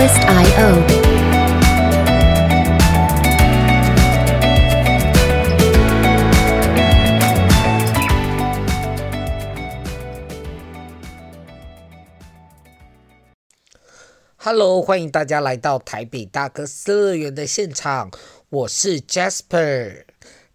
[0.00, 0.82] twist.io。
[14.38, 18.10] Hello，欢迎大家来到台北大哥乐园的现场，
[18.48, 20.06] 我是 Jasper。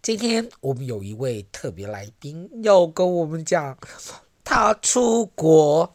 [0.02, 3.78] 今天我们有一位特别来宾要跟我们讲
[4.42, 5.94] 他出国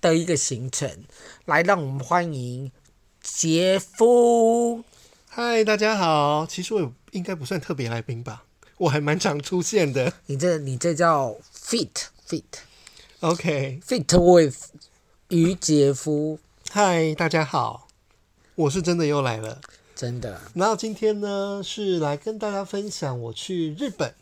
[0.00, 1.04] 的一个行程，
[1.48, 2.70] 来让我们欢迎
[3.22, 4.84] 杰夫。
[5.26, 8.44] 嗨，大家好，其实我应该不算特别来宾吧，
[8.76, 10.12] 我还蛮常出现的。
[10.26, 12.42] 你这你这叫 fit fit
[14.18, 14.56] with
[15.28, 16.38] 于杰夫。
[16.70, 17.88] 嗨，大家好，
[18.54, 19.62] 我是真的又来了。
[19.94, 24.14] 真的，然后今天呢是来跟大家分享我去日本，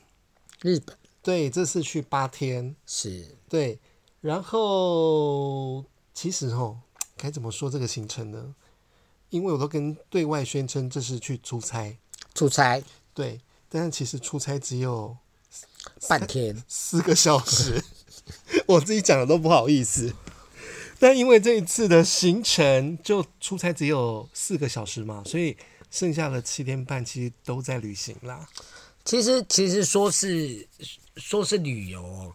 [0.60, 3.80] 日本，对，这次去八天，是对，
[4.20, 6.78] 然后其实哦，
[7.16, 8.54] 该怎么说这个行程呢？
[9.30, 11.96] 因为我都跟对外宣称这是去出差，
[12.34, 15.16] 出差，对，但是其实出差只有
[16.08, 17.82] 半天，四个小时，
[18.66, 20.14] 我自己讲的都不好意思。
[20.98, 25.56] 但因为这一次的行程就出差只有四个小时嘛，所以
[25.90, 28.48] 剩下的七天半其实都在旅行啦。
[29.04, 30.66] 其实其实说是
[31.16, 32.32] 说是旅游，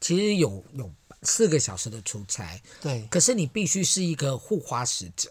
[0.00, 0.90] 其实有有
[1.24, 2.60] 四个小时的出差。
[2.80, 5.30] 对，可是你必须是一个护花使者。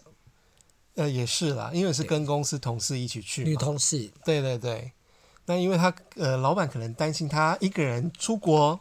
[0.96, 4.10] 呃，也是啦，因为是跟公司同事一起去，女同事。
[4.24, 4.92] 对对对。
[5.46, 8.80] 那因为他呃，老板可能担心他一个人出国。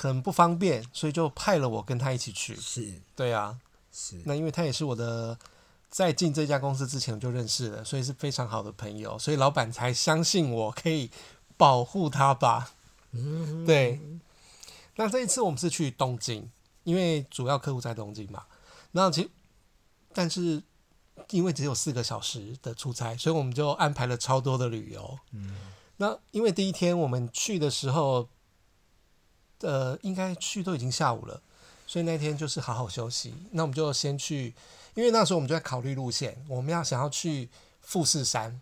[0.00, 2.54] 可能不方便，所以就派了我跟他一起去。
[2.54, 3.58] 是，对啊，
[3.92, 4.14] 是。
[4.24, 5.36] 那因为他也是我的，
[5.90, 11.10] 在进这家公司之前就认识了，所以是非常好的朋友，所以老板才相信我可以
[11.56, 12.74] 保护他吧。
[13.10, 14.00] 嗯，对。
[14.98, 16.50] 那这一次我们是去东京，
[16.84, 18.44] 因为主要客户在东京嘛。
[18.90, 19.30] 那其实，
[20.12, 20.62] 但是
[21.30, 25.18] 因为只有四个小时的出差，所以我们就安排了超多的旅游。
[25.32, 25.56] 嗯。
[25.96, 28.28] 那因为第一天我们去的时候。
[29.60, 31.42] 呃，应该去都已经下午了，
[31.84, 33.34] 所以那天就是好好休息。
[33.50, 34.54] 那我们就先去，
[34.94, 38.60] 因为那时候我们就在考虑路线，我们要想要去富士山。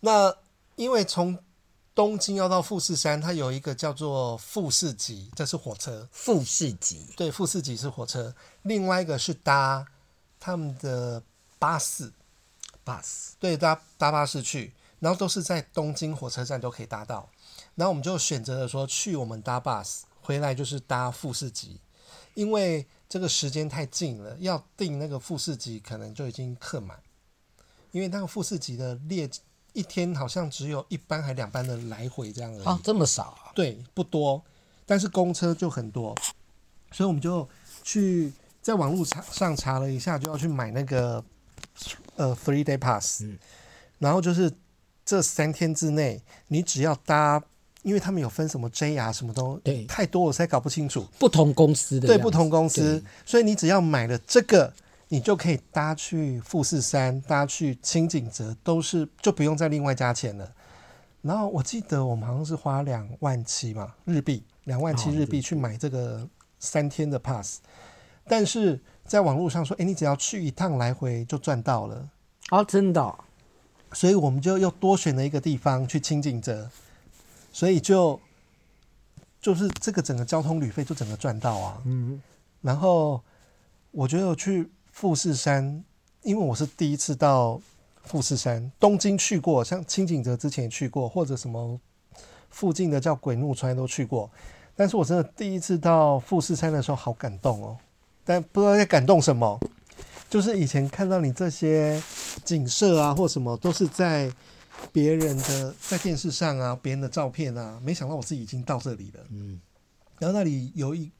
[0.00, 0.34] 那
[0.76, 1.38] 因为从
[1.98, 6.08] 东京要到富士山，它有一个叫做富士急，这是火车。
[6.12, 8.32] 富士急，对，富士急是火车。
[8.62, 9.84] 另外一个是搭
[10.38, 11.20] 他们的
[11.58, 12.12] 巴士
[12.84, 17.28] ，bus，对，搭搭巴士去，然后都是在东京火车站都可以搭到。
[17.74, 21.80] 然后我们就选择了说，去我们搭 bus，回来就是搭富士急，
[22.34, 27.02] 因为这个时间太近了，要订那个富士急可能就已经客满，
[27.90, 29.28] 因为那个富士急的列
[29.72, 32.64] 一天好像只有一班还两班的来回这样而已。
[32.64, 33.52] 啊，这么少啊？
[33.54, 34.42] 对，不多，
[34.86, 36.14] 但是公车就很多，
[36.92, 37.48] 所以我们就
[37.82, 41.22] 去在网络查上查了一下，就要去买那个
[42.16, 43.38] 呃 three day pass，嗯，
[43.98, 44.52] 然后就是
[45.04, 47.42] 这三天之内，你只要搭。
[47.84, 51.06] 因为他们有分什么 JR 什么都对太多，我实在搞不清楚。
[51.16, 54.70] 不同公司的对不同公司，所以你只要买了这个，
[55.08, 60.52] 你就可以搭去富士山，搭去清景泽，都是就不用再另外加钱了。
[61.22, 66.26] 然后我记得我们好像是花两万七嘛日币，两万七日币去买这个
[66.58, 67.58] 三天的 pass，
[68.24, 72.08] 但是在网络上说，哎，你只要去一趟来回就赚到了。
[72.50, 73.18] 哦，真的哦？
[73.92, 76.70] 所以我们就又多选了一个地方去轻井泽。
[77.50, 78.20] 所以就
[79.40, 82.22] 就是这个整个交通旅费就整个赚到啊，嗯，
[82.60, 83.20] 然后
[83.90, 84.70] 我觉得我去
[85.00, 85.84] 富士山，
[86.22, 87.60] 因为我是第一次到
[88.02, 91.78] 富士山，东京去过，像清景泽之前也去过，或者什么
[92.50, 94.28] 附近的叫鬼怒川都去过，
[94.74, 97.76] 但是我真的第一次到富士山的时候好感动哦，
[98.24, 99.60] 但不知道在感动什么，
[100.28, 102.02] 就是以前看到你这些
[102.44, 104.28] 景色啊或什么都是在。
[104.92, 109.20] 别人的在电视上啊，别人的照片啊，没想到我自己已经到这里了。
[109.30, 109.60] 嗯，
[110.20, 111.10] 然后那里有一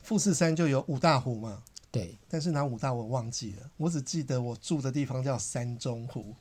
[0.00, 1.62] 富士山就有五大湖嘛，
[1.96, 6.34] 对，但是哪五大我忘记了，我只记得我住的地方叫山中湖，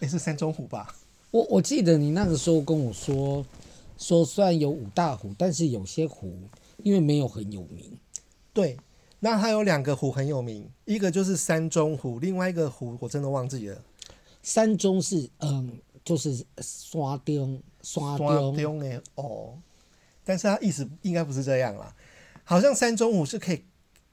[0.00, 0.94] 诶，是山中湖吧？
[1.30, 3.44] 我我记得你那个时候跟我说，
[3.96, 6.34] 说虽然有五大湖，但是有些湖
[6.82, 7.98] 因为没有很有名。
[8.52, 8.76] 对，
[9.20, 13.82] 那它有两个湖很有名，一个就是山中湖，另外一个湖我真的忘记了。
[14.42, 19.56] 山中是嗯，就是山中山中的哦，
[20.24, 21.94] 但是它意思应该不是这样啦，
[22.44, 23.64] 好像山中湖是可以，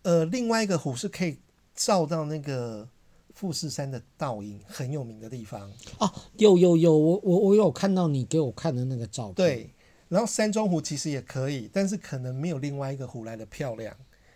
[0.04, 1.38] 呃，另外一个湖是可以
[1.76, 2.88] 照到那个
[3.34, 9.36] 富士山的倒影，很有名的地方哦，有有有，我我我有看到你给我看的那个照片。
[9.36, 9.74] 对，
[10.08, 13.96] 然后山中湖其实也可以，但是可能没有另外一个湖来的漂亮，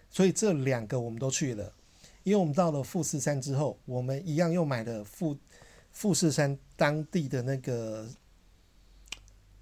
[0.09, 1.73] 所以这两个我们都去了。
[2.23, 5.37] 因为我们到了富士山之后，我们一样又买了富
[5.91, 8.07] 富士山当地的那个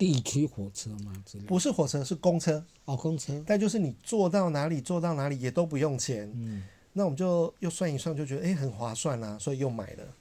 [0.01, 1.13] 地区火车吗？
[1.47, 2.65] 不是火车，是公车。
[2.85, 3.43] 哦，公车。
[3.45, 6.27] 但就是你坐到哪里，坐到哪里也都不用钱。
[6.33, 6.63] 嗯。
[6.93, 10.15] 那我们就又算一算，就觉得哎、欸、很划算啦、啊，所以又买了。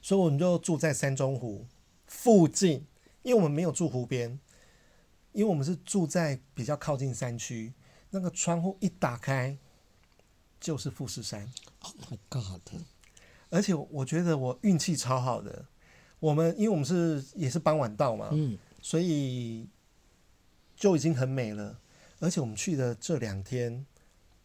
[0.00, 1.64] 所以我们就住在山中湖
[2.08, 2.84] 附近，
[3.22, 4.40] 因为我们没有住湖边，
[5.30, 7.72] 因为我们是住在比较靠近山区，
[8.10, 9.56] 那个窗户一打开
[10.58, 11.48] 就是富士山。
[11.78, 12.60] Oh my God！
[13.50, 15.66] 而且我觉得我运气超好的，
[16.22, 19.66] 我们因为我们是也是傍晚到嘛，嗯，所以
[20.76, 21.80] 就已经很美了。
[22.20, 23.84] 而且我们去的这两天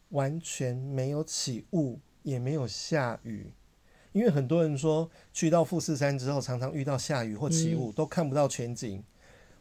[0.09, 3.53] 完全没有起雾，也没有下雨。
[4.11, 9.03] 因为很多人说去到富士山之后，常常遇到下雨或起雾，都看不到全景。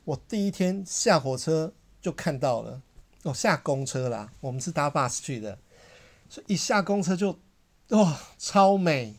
[0.04, 1.70] 我第一天下火车
[2.00, 2.80] 就看到了，
[3.24, 5.58] 哦，下公车啦，我们是搭 bus 去的，
[6.30, 7.38] 所以一下公车就
[7.90, 9.16] 哇，超美，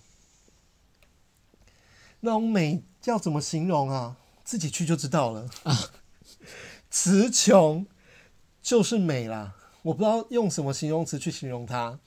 [2.22, 4.18] 那种美要怎么形容啊？
[4.44, 5.78] 自己去就知道了啊，
[6.90, 7.86] 词穷
[8.62, 12.00] 就是美啦，我不知道用什么形容词去形容它。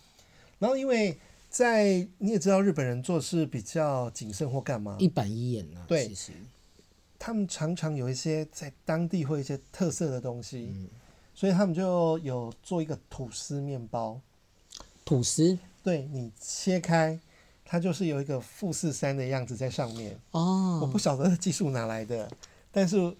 [0.58, 1.18] 然后因为。
[1.50, 5.82] 在你也知道，日本人做事比较谨慎或干嘛，一板一眼啊。
[5.88, 6.08] 对，
[7.18, 10.88] 他们常常有一些在当地会一些特色的东西，嗯，
[11.34, 14.20] 所以他们就有做一个吐司面包。
[15.04, 17.18] 吐司，对，你切开，
[17.70, 20.18] 它就是有一个富士山的样子在上面。
[20.32, 22.28] 哦，我不晓得技术哪来的，
[22.72, 23.16] 但是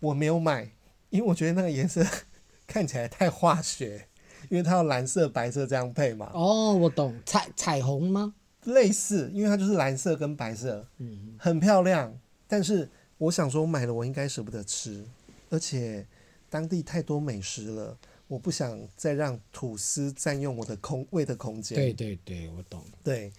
[0.00, 0.68] 我没有买，
[1.10, 2.04] 因为我觉得那个颜色
[2.66, 4.08] 看起来太化学。
[4.50, 6.28] 因为它要蓝色、白色这样配嘛。
[6.34, 8.34] 哦，我懂，彩彩虹吗？
[8.64, 12.12] 类似，因为它就是蓝色跟白色，嗯，很漂亮。
[12.48, 15.06] 但是我想说，我买了我应该舍不得吃，
[15.48, 16.04] 而且
[16.50, 17.96] 当地太多美食了，
[18.26, 21.76] 我不想再让吐司占用我的空位的空间。
[21.76, 22.82] 对对对，我懂。
[23.04, 23.32] 对，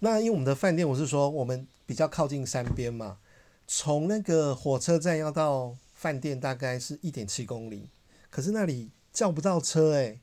[0.00, 3.18] 那因为我们的饭店，我是说我们比较靠近山边嘛，
[3.66, 7.88] 从那个火车站要到饭店大概是一点七公里，
[8.28, 10.20] 可是那里叫不到车哎、欸。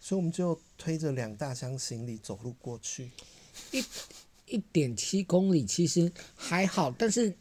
[0.00, 3.12] 所以我们就推着两大箱行李走路过去，
[3.70, 3.84] 一
[4.46, 7.32] 一点七公里其实还好，但是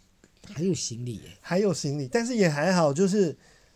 [0.53, 3.35] 还有行李耶，还有行李，但是也还好，就是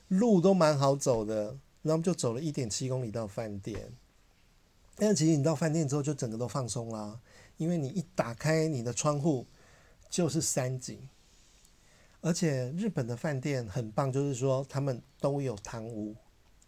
[0.09, 1.57] 路都蛮好走的。
[1.81, 3.91] 然后我们就走了一点七公里到饭店，
[4.97, 7.19] 但是其实你到饭店之后就整个都放松啦，
[7.57, 9.45] 因为你一打开你的窗户
[10.09, 11.07] 就是山景，
[12.21, 16.15] 而且日本的饭店很棒，就是说他们都有汤屋，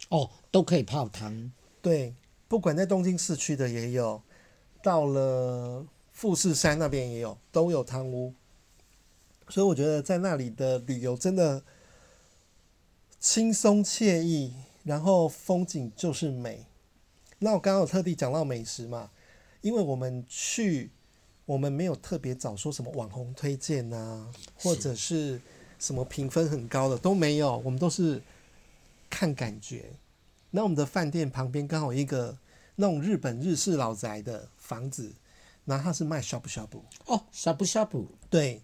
[0.09, 1.51] 哦，都可以泡汤。
[1.81, 2.15] 对，
[2.47, 4.21] 不管在东京市区的也有，
[4.83, 8.33] 到了富士山那边也有，都有汤屋。
[9.49, 11.63] 所以我觉得在那里的旅游真的
[13.19, 14.53] 轻松惬意，
[14.83, 16.65] 然后风景就是美。
[17.39, 19.09] 那我刚刚有特地讲到美食嘛，
[19.67, 20.89] 因为我们去，
[21.45, 24.25] 我们没有特别找说什么网红推荐啊，
[24.55, 25.41] 或者是
[25.77, 28.23] 什么评分很高的都没有，我们都是
[29.09, 29.91] 看感觉。
[30.51, 32.37] 那我们的饭店旁边刚好一个
[32.77, 35.11] 那种日本日式老宅的房子，
[35.65, 38.61] 然后它是卖 shabu shabu 哦，shabu shabu 对，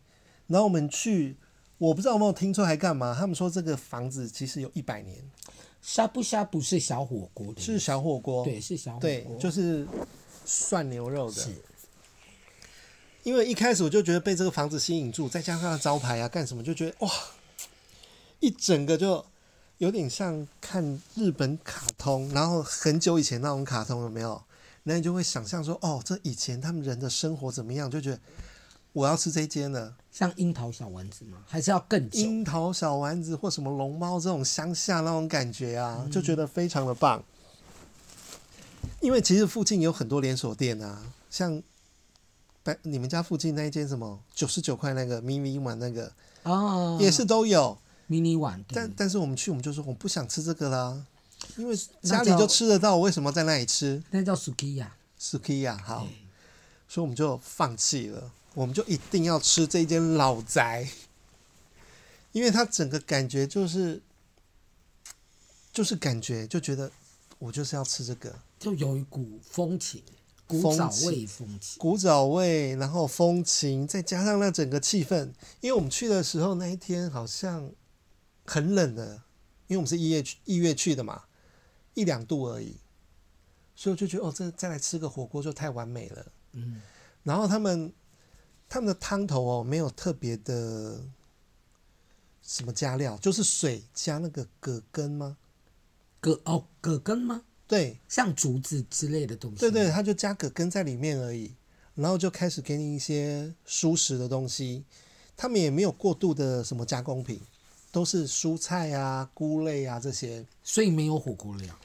[0.47, 1.35] 然后我们去，
[1.77, 3.13] 我不知道有没有听错还干嘛？
[3.13, 5.17] 他们说这个房子其实有一百年。
[5.83, 9.85] shabu shabu 是小火锅的，是小火锅，对，是小火锅，对，就是
[10.45, 11.41] 涮牛肉的。
[11.41, 11.55] 是，
[13.23, 17.11] 因为一开始我就觉得被这个房子吸引住，再加上它的招牌啊，干什么就觉得哇，
[18.39, 19.25] 一整个就。
[19.79, 24.41] 有点像看日本卡通，然后很久以前那种卡通有没有？
[24.83, 27.91] 那你就会想象说，哦，这以前他们人的生活怎么样？
[27.91, 28.19] 就觉得
[28.93, 29.95] 我要吃这间了。
[30.09, 31.39] 像樱桃小丸子吗？
[31.47, 32.19] 还是要更久？
[32.19, 37.19] 樱桃小丸子或什么龙猫这种乡下那种感觉啊，就觉得非常的棒。
[37.19, 37.32] 嗯、
[39.03, 41.61] 因为其实附近有很多连锁店啊，像
[42.83, 46.11] 你们家附近那一间什么九十九块那个迷你碗那个
[46.43, 47.77] 哦，也是都有。
[48.07, 51.05] 迷你碗，但但是我们去，我们就说我不想吃这个啦，
[51.55, 54.03] 因为家里就吃得到，我为什么在那里吃？
[54.11, 56.07] 那叫 sukiya，sukiya 好，
[56.87, 60.87] 所以我们就放弃了，我们就一定要吃这间老宅，
[62.33, 64.01] 因为它整个感觉就是，
[65.71, 66.91] 就是感觉就觉得
[67.39, 70.01] 我就是要吃这个，就有一股风情，
[70.47, 77.71] 古早味风情，古早味，然后风情，再加上那整个气氛，因为我们去的时候那一天好像。
[78.45, 79.23] 很冷的，
[79.67, 81.23] 因为我们是一月去一月去的嘛，
[81.93, 82.75] 一两度而已，
[83.73, 86.25] 所以我就觉得哦，这再来吃个火锅就太完美了。
[86.51, 86.81] 嗯，
[87.23, 87.93] 然后他们
[88.67, 91.05] 他们的汤头哦，没有特别的
[92.41, 95.37] 什么加料，就是水加那个葛根吗？
[96.19, 97.43] 葛哦，葛根吗？
[97.73, 99.57] 对，像竹子之类的东西。
[99.57, 101.51] 对对，它就加葛根在里面而已，
[101.95, 104.83] 然后就开始给你一些蔬食的东西，
[105.35, 107.39] 他们也没有过度的什么加工品，
[107.91, 111.75] 都是蔬菜啊、菇类啊这些，所以没有火锅料。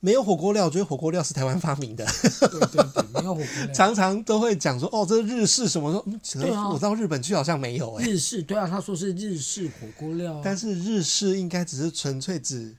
[0.00, 2.04] 没有火锅料，我觉得火锅料是台湾发明的。
[2.04, 3.66] 对对对，没有火锅料。
[3.72, 8.04] 常常都会讲说，哦，这日式什么说，嗯，对啊，我到日本去好像没有哎。
[8.04, 10.42] 日式，对啊，他说是日式火锅料。
[10.44, 12.74] 但是日式应该只是纯粹指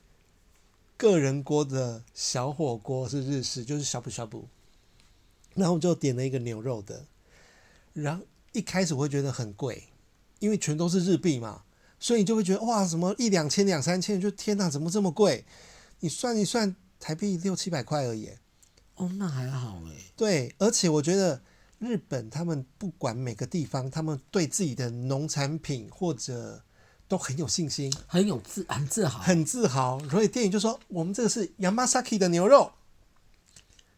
[0.98, 4.48] 个人锅的小火锅是日式，就是呷哺呷哺。
[5.54, 7.06] 然后我就点了一个牛肉的，
[7.94, 9.90] 然后一开始我会觉得很贵，
[10.40, 11.64] 因为全都是日币嘛，
[12.00, 15.46] 所以你就会觉得哇，什么一两千、两三千，就天哪，怎么这么贵？
[16.00, 16.76] 你算一算。
[16.98, 18.30] 台币六七百块而已，
[18.96, 20.12] 哦，那还好哎。
[20.16, 21.44] 对，而且我觉得
[21.78, 26.64] 日本他们不管每个地方，他们对自己的农产品或者
[27.08, 30.00] 都很有信心，很有自很自豪，很自豪。
[30.10, 32.72] 所以电影就说：“我们这个是 Yamasaki 的牛肉。”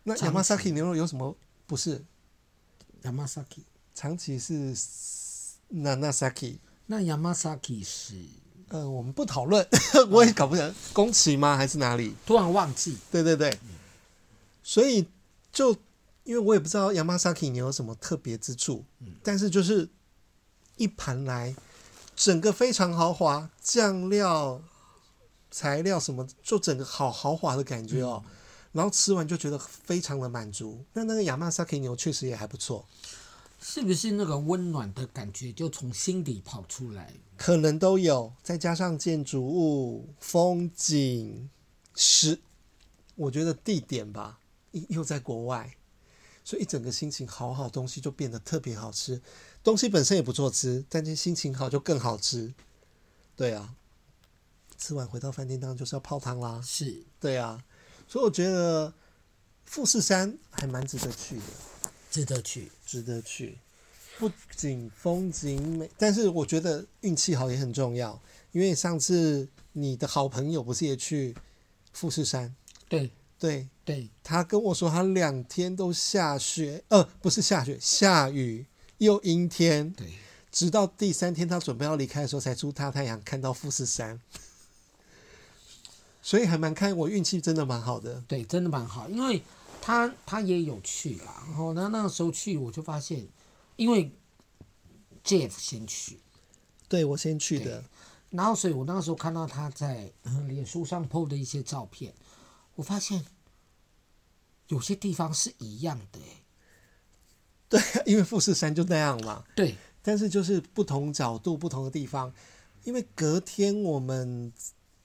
[0.04, 1.36] 那 Yamasaki 牛肉有什么
[1.66, 2.04] 不是
[3.04, 4.76] ？Yamasaki 长崎是
[5.74, 8.16] Nanasaki，那 Yamasaki 是？
[8.70, 9.66] 呃，我们不讨论，
[10.12, 11.56] 我也搞不懂宫崎吗？
[11.56, 12.14] 还是哪里？
[12.26, 12.98] 突然忘记。
[13.10, 13.58] 对对对，
[14.62, 15.08] 所以
[15.54, 15.72] 就
[16.26, 18.84] 因为我也不知道 Yamasaki 牛有什么特别之处，
[19.24, 19.90] 但是就是
[20.76, 21.56] 一盘来，
[22.18, 24.60] 整个非常豪华，酱料、
[25.52, 28.24] 材料什么，就整个好豪华的感觉哦。
[28.72, 30.84] 然后吃完就觉得非常的满足。
[30.94, 32.86] 那那个 Yamasaki 牛确实也还不错。
[33.62, 37.14] 是不是那个温暖的感觉就从心底跑出来？
[37.38, 41.50] 可能都有，再加上建筑物、风景、
[41.96, 42.40] 食，
[43.16, 44.40] 我觉得地点吧，
[44.90, 45.76] 又在国外，
[46.44, 49.22] 所以一整个心情好好，东西就变得特别好吃。
[49.68, 52.54] 东西本身也不错吃，但是心情好就更好吃。
[53.36, 53.76] 对啊，
[54.78, 56.62] 吃完回到饭店当然就是要泡汤啦。
[56.64, 57.62] 是，对啊，
[58.08, 58.94] 所以我觉得
[59.66, 61.44] 富士山还蛮值得去的。
[62.10, 63.58] 值得去，值得去，
[64.18, 68.18] 不仅风景美，但是我觉得运气好也很重要。
[68.54, 71.36] 因为上次你的好朋友不是也去
[71.92, 72.56] 富士山？
[72.88, 78.66] 对对对，他跟我说他两天都下雪，呃，不是下雪，下雨
[78.98, 79.92] 又阴天。
[79.92, 80.14] 对，
[80.52, 84.22] 直到第三天他准备要离开的时候，才出大太阳，看到富士山。
[86.22, 88.22] 所以还蛮看我运气真的蛮好的。
[88.28, 89.42] 对，真的蛮好，因为。
[89.80, 93.26] 他他也有去啦，然后那那个时候去，我就发现，
[93.78, 94.12] 因为
[95.24, 96.20] Jeff 先去，
[96.90, 97.86] 对我先去的，
[98.32, 100.12] 然后所以我那个时候看到他在
[100.50, 102.14] 脸书上 PO 的一些照片，
[102.76, 103.24] 我发现
[104.68, 106.20] 有些地方是一样的，
[107.70, 112.34] 对， 因为富士山就那样嘛，对，但是就是不同角度、不同的地方，
[112.84, 114.52] 因为隔天我们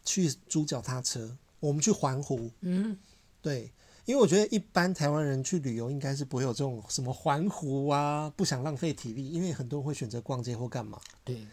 [0.05, 2.97] 去租脚踏车，我们去环湖，嗯，
[3.41, 3.73] 对。
[4.05, 11.01] 因为我觉得一般台湾人去旅游应该是不会有这种什么环湖啊，不想浪费体力，因为很多人会选择逛街或干嘛。
[11.23, 11.47] 对。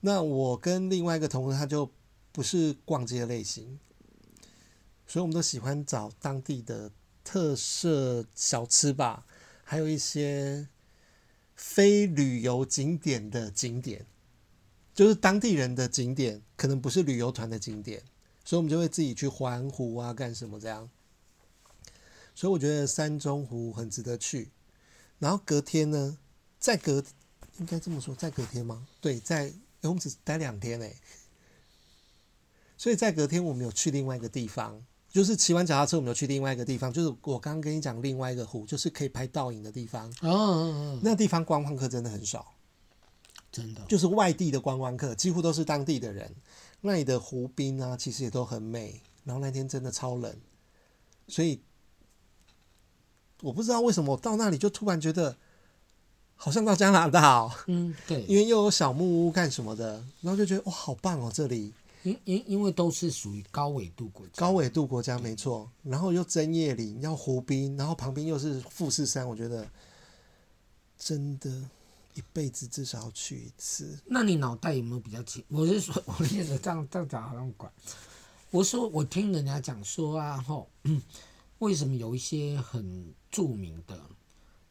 [0.00, 1.90] 那我跟另外一个同事他就
[2.32, 3.78] 不是逛街的类型，
[5.06, 6.90] 所以我们都喜欢找当地的
[7.22, 9.26] 特色小吃吧，
[9.70, 10.66] 还有一些
[11.54, 14.04] 非旅游景点的景点，
[14.92, 18.02] 就是当地人的景点，可能不是旅游团的景点，
[18.44, 20.90] 所以我们就会自己去环湖啊，干什么这样。
[22.34, 24.50] 所以我觉得山中湖很值得去，
[25.20, 26.18] 然后隔天呢，
[26.58, 27.04] 再隔
[27.58, 28.88] 应该这么说，再隔天吗？
[29.00, 30.96] 对，在我们只待两天哎，
[32.76, 40.08] 所以在隔天我们有去另外一个地方，就是骑完脚踏车我们有去另外一个地方，就是我刚刚跟你讲另外一个湖，就是可以拍倒影的地方。
[40.22, 42.54] 哦，哦，哦，那地方观光客真的很少，
[43.52, 46.34] 真的，就是外地的观光客几乎都是当地的人。
[46.80, 49.00] 那里的湖滨啊，其实也都很美。
[49.24, 50.34] 然后那天真的超冷，
[51.28, 51.60] 所以。
[53.42, 55.34] 我不知道为什么我到那里就突然觉得
[56.36, 69.68] 好像到加拿大哦，嗯，对， 因为又有小木屋干什么的，然后就觉得哇，好棒哦，这里，因因因为都是属于高纬度国家，高纬度国家没错，然后又针叶林，要湖滨，然后旁边又是富士山，我觉得
[70.98, 71.50] 真的，
[72.14, 73.98] 一辈子至少要去一次。
[74.06, 75.44] 那你脑袋有没有比较清？
[75.48, 77.70] 我是说， 我意思这样这样讲好像怪。
[78.50, 80.68] 我说我听人家讲说啊，吼。
[81.60, 84.00] 为什么有一些很著名的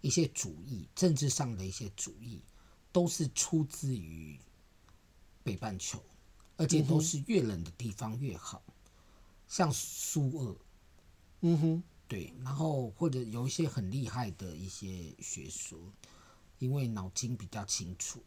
[0.01, 2.41] 一些主义，政治上的一些主义，
[2.91, 4.39] 都是出自于
[5.43, 6.01] 北半球，
[6.60, 8.62] 而且都是越冷的地方越好，
[9.48, 10.56] 像苏俄，
[11.39, 15.80] 嗯哼，对，然后或者有一些很厉害的一些学说，
[16.60, 18.22] 因为脑筋比较清楚，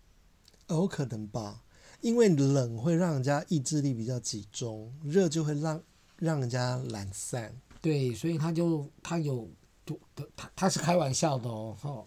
[0.69, 1.63] 有可能吧？
[2.01, 5.83] 因为冷会让人家意志力比较集中，热就会让
[6.17, 7.55] 让人家懒散。
[7.83, 9.51] 对，所以他就他有，
[10.35, 12.07] 他他是开玩笑的哦，哦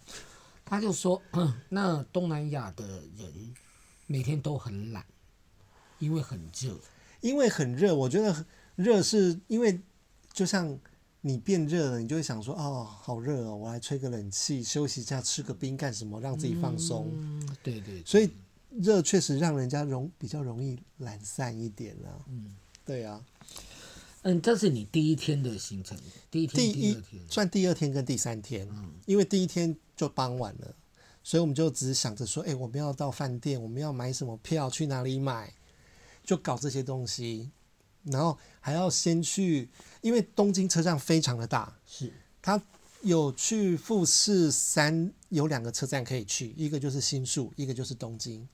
[0.64, 1.22] 他就说，
[1.70, 2.84] 那东南亚的
[3.16, 3.54] 人
[4.08, 5.06] 每天都很懒，
[5.98, 6.78] 因为很热，
[7.20, 9.80] 因为很热，我觉得热是因为
[10.32, 10.78] 就像
[11.22, 17.10] 你变热了，你就会想说，哦，好热哦，我来吹个冷气，休息一下，吃个冰干什么，让自己放松。
[17.12, 18.02] 嗯，对对，对。
[18.04, 18.30] 所以
[18.70, 22.22] 热确实让人家容比较容易懒散一点啊。
[22.28, 23.24] 嗯，对啊。
[24.22, 25.96] 嗯，这是你第一天的行程，
[26.30, 28.68] 第一天、第二天，算第二天跟第三天。
[28.72, 30.74] 嗯，因为第一天就傍晚了，
[31.22, 35.52] 所以我们就只想着说，哎，我们要到饭店，我们要买什么票，去哪里买，
[36.26, 37.50] 就搞这些东西，
[38.02, 39.70] 然后还要先去，
[40.02, 42.60] 因为东京车站非常的大，是它
[43.00, 48.46] 有去富士山有两个车站可以去，一个就是新宿，一个就是东京，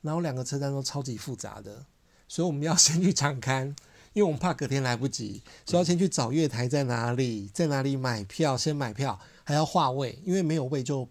[0.00, 1.86] 然后两个车站都超级复杂的，
[2.26, 3.76] 所以我们要先去长勘。
[4.14, 11.08] 因为我们怕隔天来不及，所以要先去找月台在哪里，在哪里买票，先买票，还要划位，因为没有位就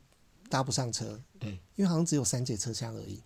[0.50, 1.22] 搭不上车。
[1.40, 3.22] 对，因为好像只有三节车厢而已。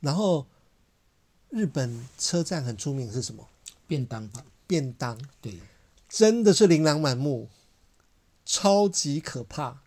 [0.00, 0.46] 然后
[1.50, 3.46] 日本车站很出名是什么？
[3.86, 4.44] 便当吧。
[4.66, 5.18] 便当。
[5.40, 5.58] 对，
[6.08, 7.48] 真的是琳琅满目，
[8.44, 9.82] 超级可怕。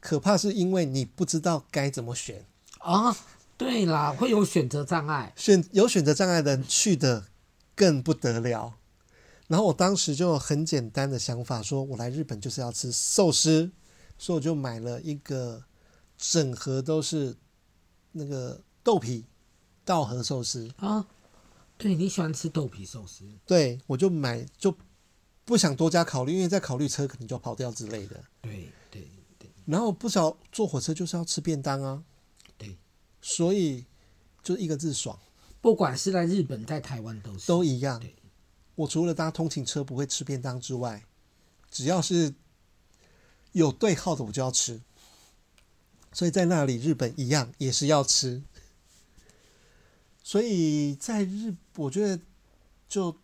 [0.00, 2.44] 可怕是因为你不知道该怎么选
[2.78, 3.16] 啊。
[3.56, 7.26] 对啦，会有选择障碍，选有选择障碍的人去的。
[7.76, 8.74] 更不得了，
[9.48, 13.68] 然后我当时就很简单的想法，说我来日本就是要吃寿司，
[14.16, 15.64] 所以我就买了一个
[16.16, 17.34] 整盒都是
[18.12, 19.24] 那个豆皮
[19.84, 21.06] 稻荷寿司啊。
[21.76, 23.24] 对，你喜欢吃豆皮寿司？
[23.44, 24.76] 对，我就买，就
[25.44, 28.22] 不想多加考虑，因为在考虑车可能就跑掉之类的。
[28.40, 29.50] 对对对。
[29.66, 32.04] 然后不少坐火车就是要吃便当啊。
[32.56, 32.78] 对，
[33.20, 33.84] 所以
[34.42, 35.18] 就一个字爽。
[35.60, 38.00] 不管是在日本，在台湾都是都一样。
[38.76, 41.02] 我除了搭通勤车不会吃便当之外，
[41.70, 42.34] 只要是
[43.50, 44.80] 有对号的我就要吃。
[46.12, 48.44] 所以在那里日本一样也是要吃。
[50.24, 52.20] 所以在日，我觉得
[52.88, 53.16] 就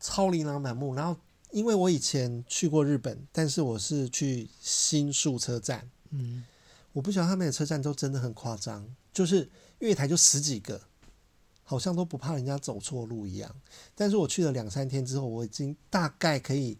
[0.00, 0.96] 超琳琅满目。
[0.96, 1.16] 然后
[1.52, 5.88] 因为我以前去过日本，但是我是去新宿车站。
[6.10, 6.42] 嗯，
[6.92, 9.48] 我不晓得他们的车站都真的很夸张，就是
[9.78, 10.80] 月台就十几个。
[11.62, 13.54] 好像都不怕人家走错路一样，
[13.94, 16.76] 但是我去了两三天之后，我已经大概可以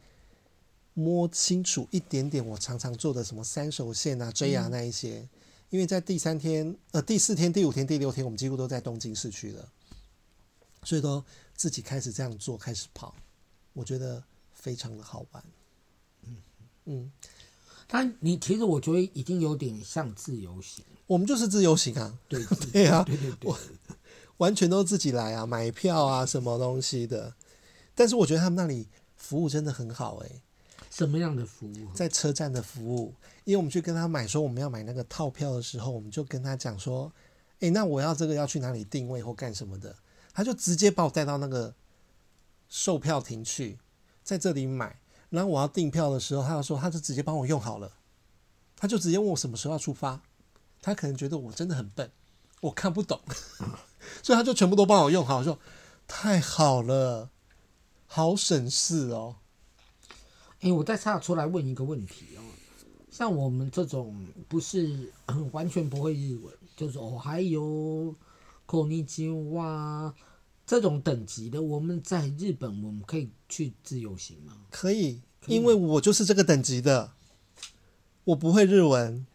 [0.95, 5.29] 摸清楚一点点我常常坐的什么三手线啊、JR 那一些，
[5.71, 9.69] 因为在第三天、呃第四天、第五天、第六天，我们几乎都在东京市区了，
[10.83, 13.15] 所以都自己开始这样做，开始跑，
[13.73, 15.45] 我觉得非常的好玩。
[16.25, 16.37] 嗯
[16.87, 17.13] 嗯，
[17.87, 23.55] 但你其实我觉得已经有点像自由行，我们就是自由行啊， 对对啊，对对对。
[24.39, 27.35] 完全都自己来啊，买票啊，什么东西的。
[27.95, 30.43] 但是我觉得他们那里服务真的很好诶、欸。
[30.91, 31.93] 什么样的服务？
[31.95, 37.11] 在车站的服务，因为我们去跟他买说我们要买那个套票的时候，我们就跟他讲说，
[37.61, 39.97] 诶，那我要这个要去哪里定位或干什么的，
[40.35, 41.73] 他就直接把我带到那个
[42.69, 43.79] 售票亭去，
[44.23, 45.01] 在这里买。
[45.31, 47.93] 然后我要订票的时候，他就说他就直接帮我用好了，
[48.77, 50.21] 他就直接问我什么时候要出发。
[50.83, 52.11] 他可能觉得我真的很笨，
[52.63, 53.21] 我看不懂。
[54.25, 55.59] 所以他就全部都帮我用好，说
[56.09, 57.31] 太好了，
[58.07, 59.37] 好省事哦。
[60.60, 62.42] 哎、欸，我再插出来问一个问题哦，
[63.10, 65.12] 像我们这种不是
[65.52, 68.16] 完全不会日文，就是哦还有
[68.68, 70.14] こんにちは
[70.66, 74.54] 这种等级的，我们在日本我们可以去自由行吗？
[74.72, 77.12] 可以，因为我就是这个等级的，
[78.24, 79.26] 我不会日文，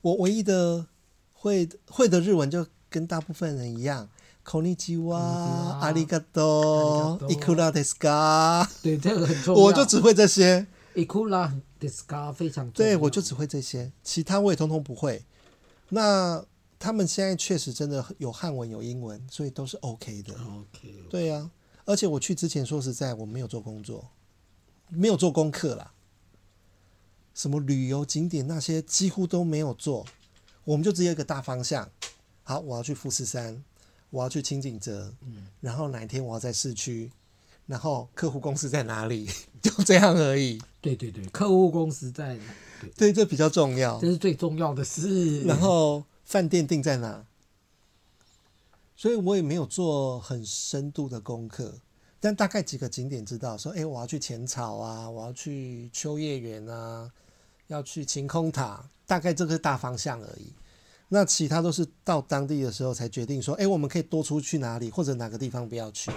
[0.00, 0.86] 我唯一的
[1.32, 2.66] 会会的日文就。
[2.88, 4.08] 跟大部分人一样，
[4.44, 8.68] こんにちは、ありがとう、いくらですか？
[8.82, 9.60] 对，这个很重要。
[9.60, 10.66] 我就只会这些。
[10.94, 12.32] いくらですか？
[12.32, 12.92] 非常重要。
[12.92, 15.24] 对，我就只会这些，其他我也通通不会。
[15.88, 16.44] 那
[16.78, 20.34] 他们现在确实真的有汉文有英文，所以都是 OK 的。
[20.34, 21.04] OK。
[21.10, 21.50] 对呀、啊，
[21.84, 24.10] 而且我去之前，说实在，我没有做工作，
[24.88, 25.92] 没有做功课啦。
[27.34, 30.06] 什么旅游景点那些几乎都没有做，
[30.64, 31.90] 我们就只有一个大方向。
[32.44, 33.62] 好，我要去富士山，
[34.11, 37.11] 我要去清景泽，嗯，然后哪一天我要在市区，
[37.65, 39.27] 然后客户公司在哪里，
[39.63, 40.61] 就这样而已。
[40.79, 42.43] 对对对，客户公司在哪？
[42.81, 45.41] 对，对，这比较重要，这是最重要的事。
[45.43, 47.25] 然后饭店定在哪？
[48.95, 51.79] 所以我也没有做很深度的功课，
[52.19, 57.11] 但大概几个景点知道，说，哎，我要去浅草啊，我要去秋叶原啊，
[57.67, 60.53] 要去晴空塔，大概这个大方向而已。
[61.13, 66.09] 那其他都是到当地的时候才决定说，哎，我们可以多出去哪里，或者哪个地方不要去。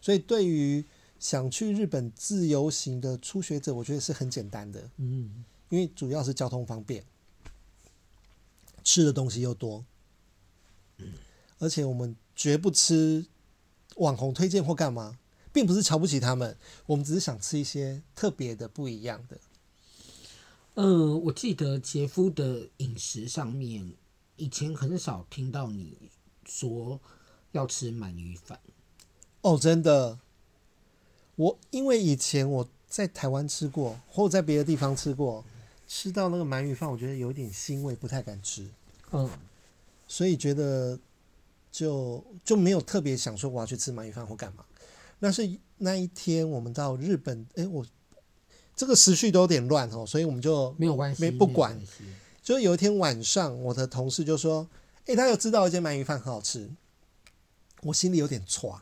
[0.00, 0.84] 所以对于
[1.20, 4.90] 想去日本自由行的初学者，我觉得是很简单的。
[4.96, 7.04] 嗯，因为主要是交通方便，
[8.82, 9.84] 吃的东西又多，
[11.60, 13.24] 而且我们绝不吃
[13.94, 15.20] 网红推荐或干嘛，
[15.52, 19.38] 并不是瞧不起他们，我们只是想吃一些特别的、不一样的。
[20.74, 23.92] 呃，我记得杰夫的饮食上面，
[24.36, 25.96] 以前很少听到你
[26.44, 27.00] 说
[27.52, 28.58] 要吃鳗鱼饭。
[29.42, 30.18] 哦，真的，
[31.36, 35.44] 我因为以前我在台湾吃过，或者在别的地方吃过，
[35.86, 38.68] 吃到那个鳗鱼饭，我觉得有点腥味，不太敢吃。
[39.12, 39.30] 嗯，
[40.08, 40.98] 所以觉得
[41.70, 44.64] 就就没有特别想说我要去吃鳗鱼饭或干嘛。
[45.18, 47.86] 那是那一天我们到日本，哎，我
[48.74, 51.80] 这个时序都有点乱哦，所以我们就没有关系，没不管。
[52.46, 54.68] 就有一天晚上，我的同事就说
[55.06, 56.70] ：“哎，他有知道一间鳗鱼饭很好吃。”
[57.82, 58.80] 我心里有点挫。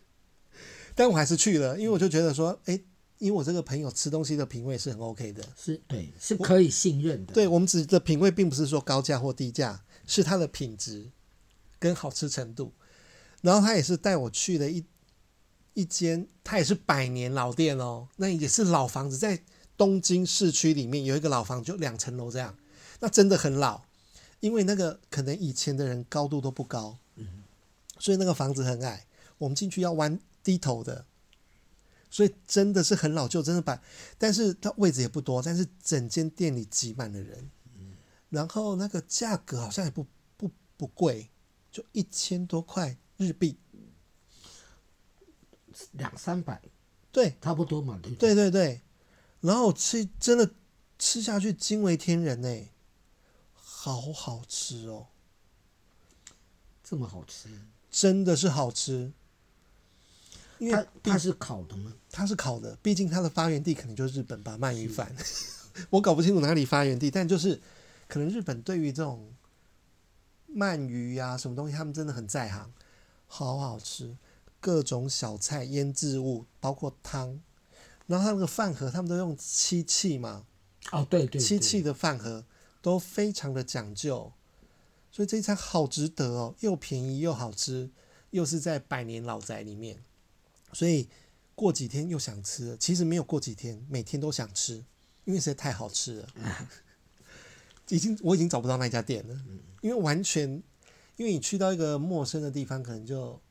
[0.96, 2.80] 但我还是去了，因为我就觉得说，哎，
[3.18, 7.34] 因为我这个朋友吃东西的品味是很 OK 的，是对，是可以信任的。
[7.34, 11.10] 对，我们指的品味，并不是说高价或低价，是它的品质
[11.78, 12.72] 跟好吃程度。
[13.42, 14.82] 然后他也是带我去了一
[15.74, 19.42] 一间，他也是百年老店哦，那也是老房子，在
[19.76, 22.56] 东京市区里面有一个老房，就两层楼这样，
[23.00, 23.82] 那真的很老，
[24.40, 26.98] 因为那个可能以前的人高度都不高，
[27.98, 29.06] 所以那个房子很矮，
[29.38, 30.18] 我们进去要弯。
[30.46, 31.06] 低头的，
[32.08, 33.82] 所以真的是很老旧，真的摆，
[34.16, 37.50] 但是它位置也不多，但是整间店里挤满了人，
[38.28, 40.06] 然后那个价格好像也不
[40.36, 41.28] 不不贵，
[41.72, 43.58] 就一千多块日币，
[45.90, 46.62] 两三百，
[47.10, 48.36] 对，差不多嘛，对不对？
[48.36, 48.82] 对对对，
[49.40, 50.48] 然后吃真的
[50.96, 52.68] 吃下去惊为天人呢，
[53.86, 55.06] 好好吃哦，
[56.82, 57.48] 这么好吃，
[57.88, 59.12] 真的是好吃。
[60.58, 61.94] 因为它它是烤的吗？
[62.10, 65.14] 它是烤的，毕竟它的发源地可能就是日本吧，鳗鱼饭。
[65.90, 67.62] 我搞不清楚哪里发源地，但就是
[68.08, 69.32] 可能日本对于这种
[70.56, 72.72] 鳗鱼呀、啊、什么东西，他们真的很在行，
[73.28, 74.16] 好好吃，
[74.60, 77.40] 各种小菜、腌制物，包括汤，
[78.08, 80.44] 然后它那个饭盒，他们都用漆器嘛，
[80.90, 82.44] 哦对对，对，漆器的饭盒
[82.86, 84.32] 都非常的讲究，
[85.10, 87.90] 所以这一餐好值得哦，又便宜又好吃，
[88.30, 89.98] 又是在百年老宅里面。
[90.72, 91.08] 所以
[91.56, 94.84] 过几天又想吃了，其实没有过几天，每天都想吃，
[95.24, 96.28] 因为实在太好吃了。
[97.90, 99.34] 已经我已经找不到那家店了，
[99.80, 100.48] 因为完全，
[101.16, 103.42] 因为你去到一个陌生的地方，可能就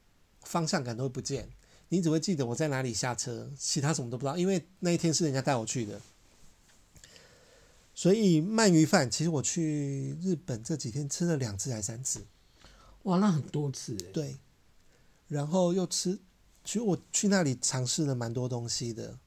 [0.43, 1.49] 方向感都会不见，
[1.89, 5.99] 你只会记得我在哪里下车，其他什么都不知道，因为那一天是人家带我去的。
[7.95, 12.25] 所以鳗鱼饭，其实我去日本这几天吃了两次还是三次，
[13.03, 13.95] 哇，那很多次。
[13.95, 14.35] 对，
[15.29, 16.19] 然后又吃。
[16.65, 19.17] 其实我去那里尝试了蛮多东西的，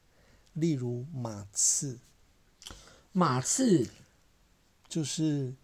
[0.53, 1.97] 例如马刺。
[3.11, 3.89] 马刺
[4.87, 5.55] 就是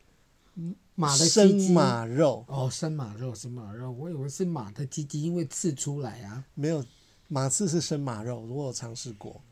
[0.95, 6.43] 马的生马肉哦，生马肉，生马肉，我以为是马的鸡鸡，因为刺出来啊。
[6.55, 6.83] 没有，
[7.27, 9.43] 马刺是生马肉，我有尝试过。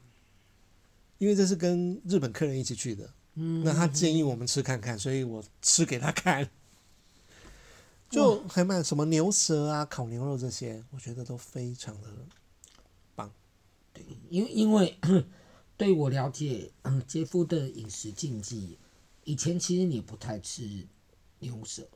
[1.20, 6.50] 因为这是跟日本客人一起去的，嗯，那他建议我们吃看看，所以我吃给他看。
[8.10, 12.08] 就还蛮什么牛舌啊、烤牛肉这些，我觉得都非常的
[13.16, 13.32] 棒。
[13.92, 15.00] 对，因为因为
[15.76, 18.78] 对我了解，嗯，杰夫的饮食禁忌，
[19.24, 20.86] 以前其实你不太吃
[21.40, 21.88] 牛舌，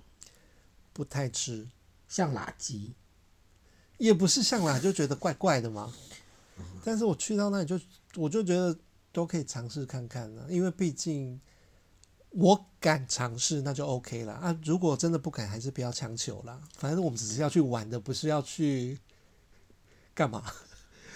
[0.92, 1.68] 不太吃，
[2.08, 2.94] 像辣鸡，
[4.00, 5.94] 也不是像辣，就觉得怪怪的嘛。
[6.84, 7.80] 但是我去到那里就，
[8.16, 8.76] 我就觉得
[9.12, 11.40] 都可以尝试看看呢，因为毕竟。
[12.32, 14.60] 我敢尝试，那就 OK 了啊！
[14.64, 16.62] 如果真的不敢，还是不要强求了。
[16.76, 19.00] 反正我们只是要去玩的，不是要去
[20.14, 20.44] 干嘛？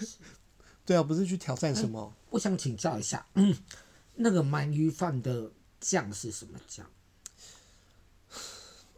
[0.84, 2.00] 对啊，不是去挑战什么。
[2.00, 3.54] 嗯，我想请教一下，嗯，
[4.16, 6.90] 那个鳗鱼饭的酱是什么酱？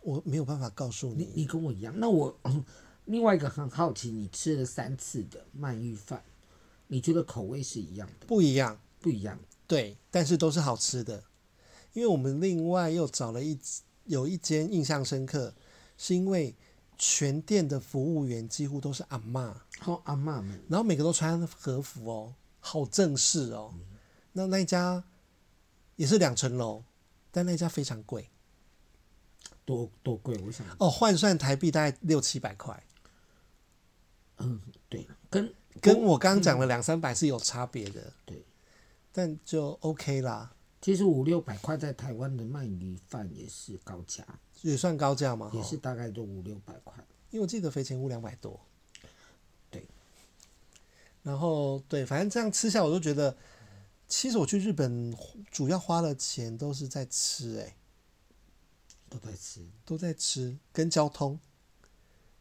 [0.02, 1.24] 我没有办法告诉你。
[1.24, 1.92] 你你跟我一样。
[1.98, 2.38] 那我
[3.06, 6.22] 另外一个很好奇，你吃了三次的鳗鱼饭，
[6.86, 8.26] 你觉得口味是一样的？
[8.26, 9.38] 不一样，不一样。
[9.66, 11.22] 对，但是都是好吃的。
[11.92, 13.58] 因为我们另外又找了一
[14.04, 15.52] 有一间印象深刻，
[15.98, 16.56] 是因为
[16.96, 23.74] 全店的服务员几乎都是阿妈，好阿妈们，然后每个都穿和服哦，好正式哦。
[24.32, 25.04] 那那一家
[25.96, 26.82] 也是两层楼，
[27.30, 28.30] 但那一家非常贵，
[29.66, 30.36] 多多贵？
[30.46, 32.82] 我想哦，换算台币大概六七百块。
[34.38, 38.44] 嗯，对，跟跟我刚刚讲的两三百是有差别的，对，
[39.14, 40.52] 但就 OK 啦。
[40.82, 44.22] 其实五六百块在台湾的鳗鱼饭也是高价，
[44.60, 47.02] 也算高价嘛，也是大概都五六百块。
[47.30, 48.60] 因为我记得肥前屋两百多。
[49.70, 49.86] 对，
[51.22, 53.34] 然后对，反正这样吃下，我都觉得，
[54.06, 55.16] 其实我去日本
[55.50, 57.76] 主要花的钱都是在吃，哎，
[59.08, 61.38] 都在吃，都在吃跟交通。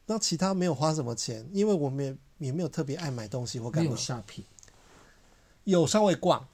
[0.06, 2.04] 那其他没有花什么钱，因为我们
[2.40, 3.90] 也也没有特别爱买东西或干嘛。
[3.90, 4.44] 没有 shopping，
[5.64, 6.46] 有稍微逛，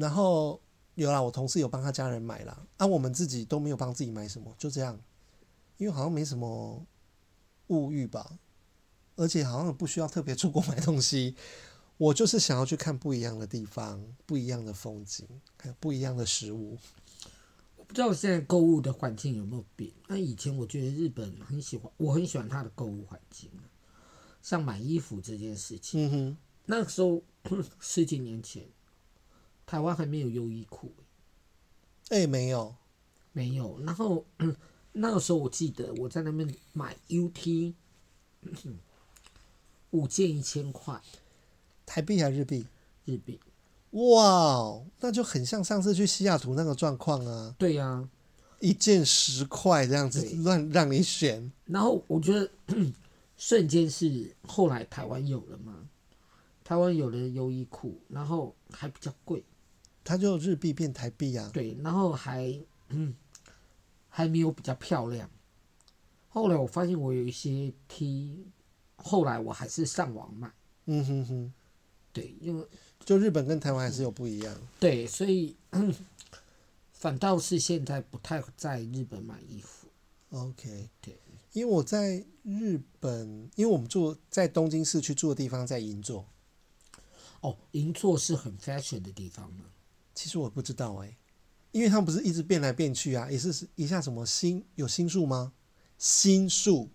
[0.00, 0.60] 然后
[0.94, 4.98] 有啦，我同事有帮他家人买啦，啊，我们自己都没有帮自己买什么，就这样，
[5.76, 6.84] 因为好像没什么
[7.68, 8.38] 物欲吧。
[9.16, 11.36] 而且好像不需要特别出国买东西，
[11.98, 16.78] 我就是想要去看不一样的地方、不一样的风景，还有不一样的食物。
[17.76, 19.92] 我不知道现在购物的环境有没有变。
[20.08, 23.50] 那以前我觉得日本很喜欢，我很喜欢它的购物环境，
[24.40, 26.06] 像买衣服这件事情。
[26.06, 27.20] 嗯哼，那个时候
[27.78, 28.66] 十几年前，
[29.70, 30.92] 台湾还没有优衣库。
[32.08, 32.74] 哎，没有，
[33.32, 33.80] 没有。
[33.84, 34.26] 然后
[34.90, 37.74] 那个时候我记得我在那边买 UT。
[39.92, 41.00] 五件一千块，
[41.86, 42.66] 台币还是日币？
[43.04, 43.38] 日币。
[43.90, 47.54] 哇，那就很像上次去西雅图那个状况啊。
[47.56, 48.08] 对呀、啊，
[48.58, 51.52] 一件十块这样子乱让你选。
[51.66, 52.50] 然后我觉得
[53.36, 55.88] 瞬间是后来台湾有了嘛，
[56.64, 59.44] 台湾有了优衣库，然后还比较贵，
[60.10, 61.48] 它就日币变台币啊。
[61.54, 63.14] 对，然后还嗯
[64.08, 65.30] 还没有比较漂亮。
[66.28, 68.46] 后来我发现我有一些 T。
[69.02, 70.52] 后来我还是上网买，
[70.84, 71.52] 嗯哼哼，
[72.12, 72.66] 对，因为
[73.02, 75.56] 就日本跟台湾还是有不一样，对，所以
[76.92, 79.88] 反倒是现在不太在日本买衣服。
[80.32, 81.18] OK，对，
[81.54, 86.28] 因为我在日本，因为我们住在东京市区住的地方在银座，
[87.40, 89.64] 哦，银座是很 fashion 的地方吗？
[90.20, 91.16] 其实我不知道哎、欸，
[91.72, 95.54] 因为他们不是一直变来变去啊，也是一下什么新有新宿吗？
[95.96, 96.90] 新宿。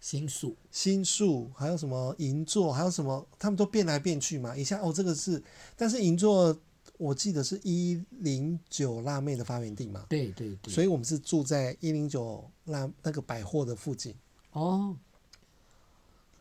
[0.00, 4.56] 星宿、星宿，还有什么银座，还有什么，他们都变来变去嘛。
[4.56, 5.40] 一下哦，这个是，
[5.76, 6.56] 但是银座
[6.96, 10.06] 我记得是一零九辣妹的发源地嘛。
[10.08, 10.74] 对对对。
[10.74, 14.12] 所以我们是住在一零九辣那个百货的附近。
[14.52, 14.96] 哦。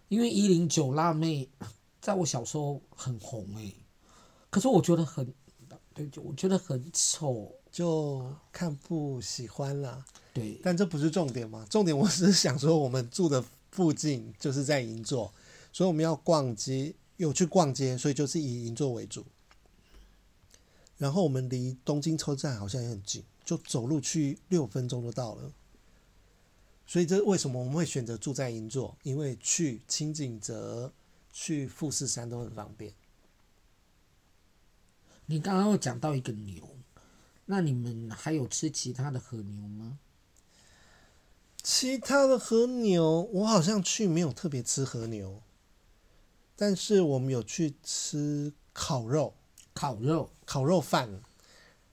[0.07, 1.47] 因为一零九辣妹
[2.01, 3.75] 在我小时候很红哎、欸，
[4.49, 5.33] 可是我觉得很，
[5.97, 10.05] 对，我觉得很丑，就看不喜欢了。
[10.31, 11.65] 对，但这不是重点嘛？
[11.69, 15.33] 重点 我是想说，我们住的附近就是在银座，
[15.73, 19.25] 所以我们要逛街，有去逛街，所以就是以银座为主。
[20.97, 25.51] 然后我们离东京车站好像也很近，就走路去六分钟就到了。
[26.85, 28.95] 所以这为什么我们会选择住在银座？
[29.03, 30.93] 因为去清景泽、
[31.33, 32.93] 去富士山都很方便。
[35.27, 36.77] 你刚刚有讲到一个牛，
[37.45, 39.99] 那你们还有吃其他的和牛吗？
[41.61, 45.41] 其他的和牛，我好像去没有特别吃和牛，
[46.55, 49.33] 但是我们有去吃烤肉，
[49.73, 51.21] 烤肉，烤肉饭，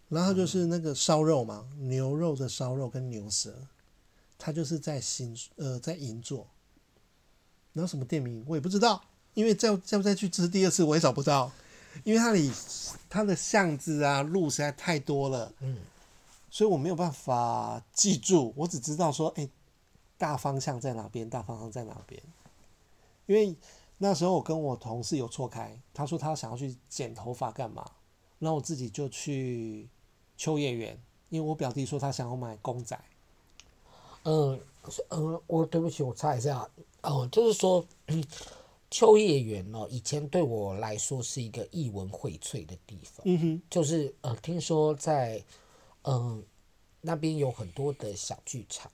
[0.09, 3.67] 然后就是那个烧肉嘛，牛肉的烧肉跟牛舌，
[4.39, 6.47] 它就是在新呃在银座，
[7.73, 9.03] 然后什么店名我也不知道，
[9.35, 11.51] 因为再再不再去吃第二次我也找不到，
[12.03, 12.51] 因为它里
[13.09, 15.79] 它的巷子啊路实在太多了，嗯，
[16.51, 19.45] 所以我没有办法记住，我只知道说哎。
[19.45, 19.51] 欸
[20.17, 21.29] 大方向在哪边？
[21.29, 22.23] 大方向在哪边？
[23.27, 23.55] 因为
[23.99, 27.85] 那时候我跟我同事有错开，他说他想要去剪头发干嘛，
[28.39, 29.89] 那我自己就去
[30.37, 30.97] 秋叶原，
[31.31, 32.99] 因为我表弟说他想要买公仔。
[34.23, 34.59] 嗯
[35.09, 36.67] 嗯，我对不起，我查一下，
[37.03, 37.85] 哦，就是说
[38.95, 43.23] 秋叶原哦，以前对我来说是一个艺文荟萃的地方。
[43.25, 45.45] 嗯哼，就是呃，听说在
[46.03, 46.43] 嗯、呃、
[47.01, 48.89] 那边有很多的小剧场。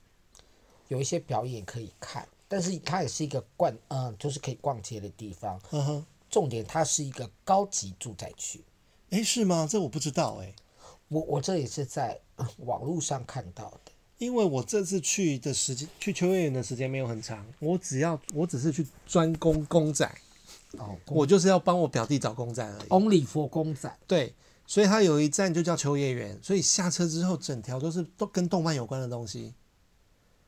[0.87, 5.61] 有一些表演可以看，但是它也是一个逛，嗯，就是可以逛街的地方。
[5.69, 8.63] 嗯哼，重点它是一个高级住宅区。
[9.11, 9.67] 诶，是吗？
[9.69, 10.55] 这我不知道诶。
[11.09, 12.19] 我我这也是在
[12.65, 13.91] 网络上看到的。
[14.21, 20.05] 因为我这次去的时间，去秋叶原的时间没有很长，我只要我只是去专攻公仔。
[20.77, 22.89] 哦，我就是要帮我表弟找公仔而已。
[22.89, 23.91] Only for 公仔。
[24.05, 24.35] 对，
[24.67, 29.55] 所以它有一站就叫秋叶原，所以下车之后整条都是都跟动漫有关的东西。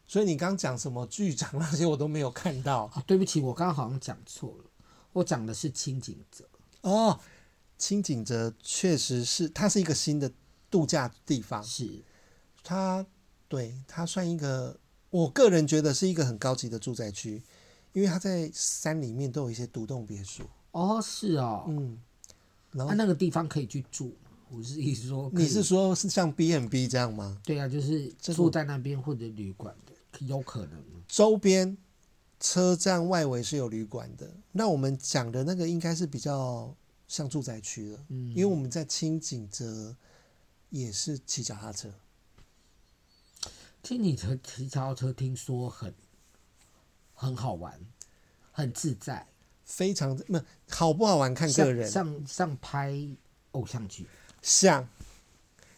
[0.05, 2.83] 所以你刚讲什么剧场那些我都没有看到。
[2.93, 4.65] 啊，对不起，我刚刚好像讲错了，
[5.13, 6.45] 我讲的是清景泽。
[6.81, 7.19] 哦，
[7.79, 10.31] 清景泽确实是，它是一个新的
[10.69, 11.63] 度假地方。
[11.63, 12.03] 是，
[12.63, 13.03] 它
[13.47, 14.79] 对它算一个，
[15.09, 17.41] 我个人觉得是一个很高级的住宅区，
[17.91, 20.43] 因为它在山里面都有一些独栋别墅。
[20.71, 21.99] 哦，是哦，嗯，
[22.71, 24.11] 然后、啊、那个地方可以去住。
[24.49, 27.39] 我是意思说，你是说是像 B n B 这样吗？
[27.43, 30.83] 对啊，就是住在那边或者旅馆的，有可能。
[31.07, 31.75] 周边
[32.39, 36.75] 车站外围是有旅馆的，那我们讲的那个应该是比较
[37.07, 39.95] 像住宅区了，嗯，因为我们在清景泽
[40.69, 41.91] 也是骑脚踏车。
[43.83, 45.93] 清景泽骑脚踏车听说很
[47.13, 47.77] 很好玩，
[48.49, 49.27] 很自在，
[49.65, 52.97] 非常不好不好玩看个人，像像，像拍
[53.51, 54.07] 偶像剧，
[54.41, 54.87] 像，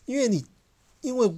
[0.06, 0.46] 因为你
[1.02, 1.36] 因为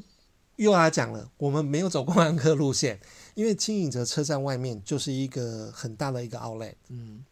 [0.58, 2.99] 又要讲了，我们没有走观光客路线，
[3.34, 7.23] 因为清景泽车站外面就是一个很大的一个 outlet，嗯，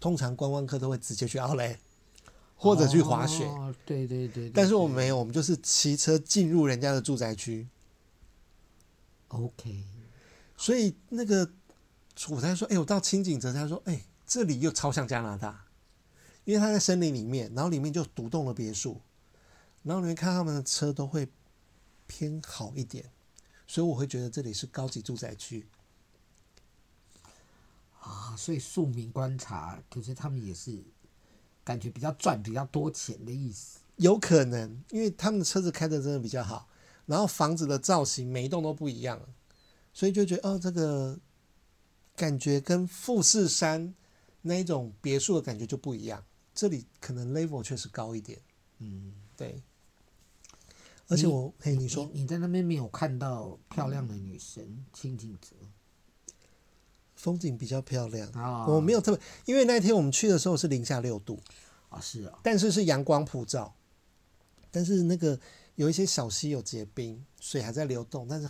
[0.00, 1.76] 通常观光客都会直接去 outlet。
[2.56, 4.50] 或者去滑雪，哦、对，对，对，对对对。
[4.54, 7.66] 但是我们没有，我们就是骑车进入人家的住宅区。
[9.34, 9.84] OK。
[10.56, 11.52] 所以那个
[12.28, 15.66] 我才说，哎、欸，我到清景泽，他说，哎、欸，这里又超像加拿大，
[16.44, 19.00] 因为他在森林里面，然后里面就独栋的别墅，
[19.82, 21.28] 然后你们看他们的车都会
[22.06, 23.10] 偏好一点，
[23.66, 25.68] 所以我会觉得这里是高级住宅区。
[28.00, 30.84] 啊，所以庶民观察，可是他们也是。
[31.66, 36.68] 感觉比较赚比较多钱的意思，有可能，因为他们的车子开的真的比较好，
[37.06, 39.20] 然后房子的造型每一栋都不一样，
[39.92, 41.18] 所以就觉得哦，这个
[42.16, 43.94] 感觉跟富士山
[44.42, 46.24] 那一种别墅的感觉就不一样。
[46.54, 48.40] 这里可能 level 确实高一点，
[48.78, 49.62] 嗯，对。
[51.08, 55.54] 而且我，嘿，你说你，你在那边没有看到漂亮的女神，清景泽。
[57.14, 61.40] 风景比较漂亮啊，我没有特别，因为那天我们去的时候是零下六度
[61.88, 63.74] 啊，是啊，但是是阳光普照，
[64.70, 65.38] 但是那个
[65.76, 68.48] 有一些小溪有结冰，水还在流动，但是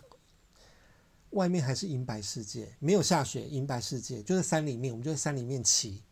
[1.31, 6.03] 外面还是银白世界，没有下雪，银白世界就在山里面，我们就在山里面骑，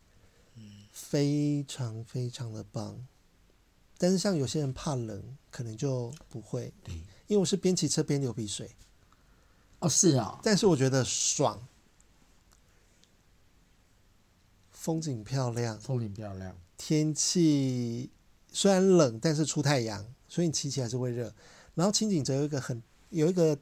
[0.91, 3.07] 非常非常的棒。
[3.97, 6.73] 但是像有些人怕冷，可能就不会，
[7.27, 8.71] 因为我是边骑车边流鼻水，
[9.79, 11.67] 哦，是啊，但是我觉得爽。
[14.71, 16.57] 风景漂亮，风景漂亮。
[16.75, 18.09] 天气
[18.51, 21.31] 虽然冷，但是出太阳，所以你骑起来是会热。
[21.75, 23.55] 然后清景泽有一个很有一个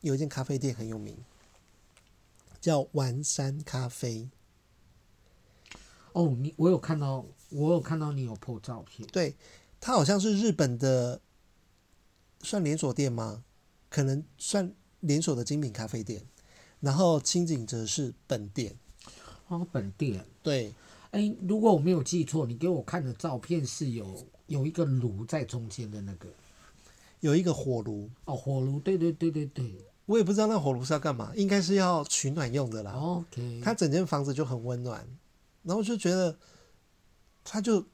[0.00, 1.16] 有一间咖啡店很有名，
[2.60, 4.28] 叫丸山咖啡。
[6.14, 9.08] 哦，你我有看到，我有看到你有 po 照片。
[9.12, 9.36] 对，
[9.80, 11.20] 它好像是日本的，
[12.40, 13.44] 算连锁店吗？
[13.88, 16.26] 可能算连锁的精品咖啡店。
[16.80, 18.76] 然后清景泽是本店。
[19.46, 20.74] 哦，本店对，
[21.12, 26.28] 哎、欸，如果我没有记错，你给我看的照片是有有一个炉在中间的那个，
[27.20, 29.72] 有一个火炉哦，火炉，对对对对对，
[30.06, 32.92] 我也不知道那火炉是要干嘛，应该是要取暖用的啦。
[32.92, 35.06] OK，它整间房子就很温暖，
[35.62, 36.36] 然后就觉得
[37.44, 37.86] 它就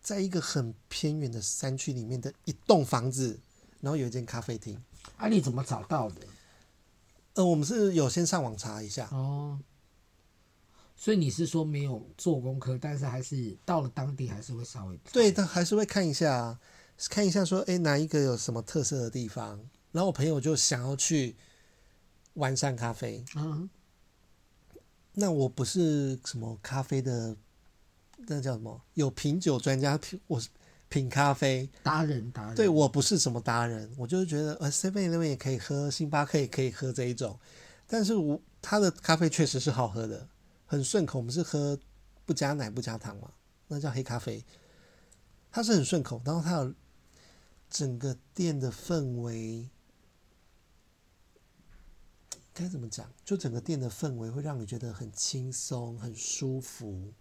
[0.00, 3.38] 在一个很偏远的山区里面的一栋房子，
[3.80, 4.82] 然后有一间咖啡厅。
[5.16, 6.22] 啊，你怎么找到的？
[7.34, 9.58] 呃，我们是有先上网查一下哦。
[11.02, 16.58] 所以你是说没有做功课，但是还是到了当地还是会稍微对，但还是会看一下，
[17.08, 19.58] 看一下说，哎，哪一个有什么特色的地方？
[19.92, 21.34] 然后我朋友就想要去
[22.34, 23.70] 完善咖啡，嗯，
[25.14, 27.34] 那我不是什么咖啡的，
[28.26, 28.82] 那叫什么？
[28.92, 30.50] 有品酒专家品，我是
[30.90, 32.54] 品咖啡达人，达人。
[32.54, 37.40] 对，我不是什么达人，我就是觉得呃，seven 那边也可以喝，星巴克也可以喝这一种，
[37.86, 40.28] 但是我他的咖啡确实是好喝的。
[40.70, 41.76] 很顺口，我们是喝
[42.24, 43.32] 不加奶不加糖嘛，
[43.66, 44.44] 那叫黑咖啡。
[45.50, 46.72] 它是很顺口，然后它有
[47.68, 49.68] 整个店的氛围，
[52.54, 53.12] 该怎么讲？
[53.24, 57.14] 就整个店的氛围会让你觉得很轻松、很舒服。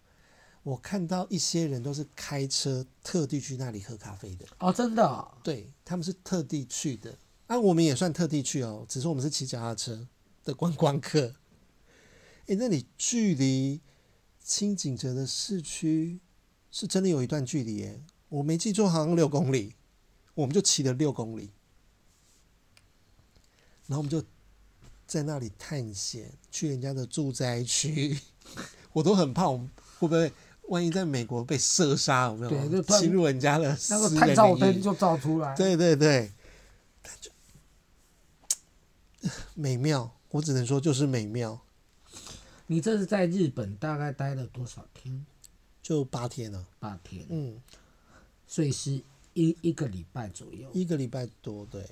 [0.61, 5.27] 我看到一些人都是开车特地去那里喝咖啡的哦，真的哦？
[5.43, 10.07] 对，他们是特地去的，啊，我们也算特地去哦，只是我们是骑脚踏车
[10.43, 11.33] 的观光客。
[12.49, 13.79] 哎，那里距离
[14.43, 16.19] 清景泽的市区
[16.71, 19.75] 是真的有一段距离耶，我没记错，好像六公里，
[20.33, 21.51] 我们就骑了六公里，
[23.85, 24.23] 然后我们就
[25.05, 28.19] 在那里探险，去人家的住宅区，
[28.93, 29.69] 我都很怕我们
[29.99, 30.33] 会不会
[30.69, 32.49] 万一在美国被射杀，有没有？
[32.49, 36.31] 对，就侵入人家的那个探照灯就照出来，对对对，
[37.21, 37.29] 就
[39.53, 41.61] 美妙，我只能说就是美妙。
[42.71, 45.25] 你这是在日本大概待了多少天？
[45.81, 46.67] 就八天了。
[46.77, 47.59] 八天，嗯，
[48.45, 49.01] 所以是
[49.33, 50.69] 一一个礼拜左右。
[50.71, 51.83] 一个礼拜多，对。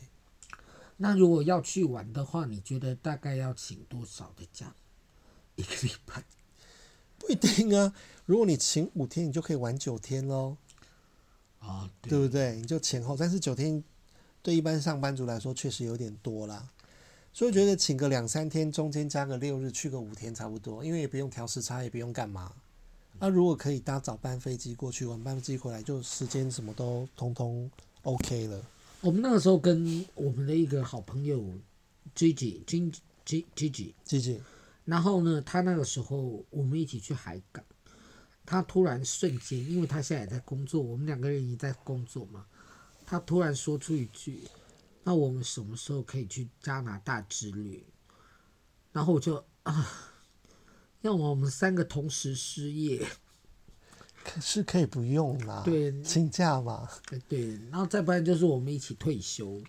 [0.97, 4.75] 那如果要去玩的话，你觉得大概要请多少的假？
[5.55, 6.23] 一个礼拜？
[7.17, 7.91] 不一定啊。
[8.27, 10.57] 如果你请五天，你就可以玩九天喽。
[11.57, 12.55] 啊，对，对不对？
[12.57, 13.83] 你就前后，但是九天
[14.43, 16.69] 对一般上班族来说确实有点多啦。
[17.37, 22.51] 所以我觉得请个两三天，中间加个六日，去个五天差不多，因为也不用调时差，也不用干嘛，
[23.19, 27.69] 那、啊、如果可以搭早班飞机过去，晚班飞机回来，就时间什么都通通
[28.01, 28.59] OK 了。
[29.01, 31.39] 我们那个时候跟我们的一个好朋友
[32.15, 32.91] Gigi Gigi
[33.23, 34.39] Gigi Gigi，
[34.85, 37.63] 然后呢，他那个时候我们一起去海港，
[38.47, 42.47] 他突然瞬间，因为他现在也在工作，我们两个人也在工作嘛，
[43.05, 44.41] 他突然说出一句
[45.07, 47.85] ：“那我们什么时候可以去加拿大之旅？”
[48.91, 50.03] 然后我就啊。
[51.01, 53.07] 要我们三个同时失业，
[54.25, 56.89] 可是可以不用啦，对，请假嘛。
[57.29, 59.61] 对，然后再不然就是我们一起退休。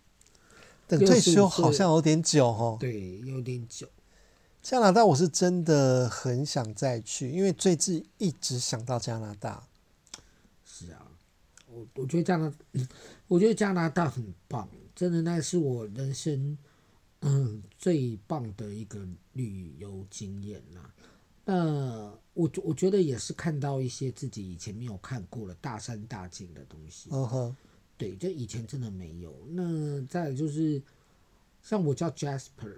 [0.89, 2.79] 等退休好像有点久哦。
[2.81, 3.87] 对，有点久。
[4.63, 9.69] 加拿大我是真的很想再去，因为最近一直想到加拿大。
[10.65, 11.07] 是啊，
[11.67, 12.53] 我我觉得加拿，
[13.29, 14.67] 我觉得加拿大很棒，
[14.99, 16.59] 真的，那是我人生
[17.21, 20.93] 嗯最棒的一个旅游经验啦。
[21.45, 27.11] 那，我我觉得也是看到一些自己以前没有看过的大山大景的东西。
[27.13, 27.57] 嗯哼，
[27.97, 29.33] 对，就以前真的没有。
[29.51, 30.83] 那再就是，
[31.63, 32.75] 像我叫 Jasper，